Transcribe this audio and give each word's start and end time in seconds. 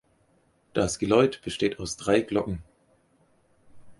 Das 0.73 0.97
Geläut 0.97 1.43
besteht 1.43 1.79
aus 1.79 1.95
drei 1.95 2.21
Glocken. 2.21 2.63